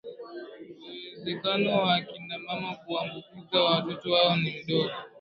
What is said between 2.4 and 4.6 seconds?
mama kuwaambukiza watoto wao ni